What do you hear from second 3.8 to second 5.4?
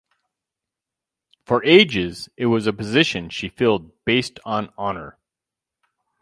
based on honor.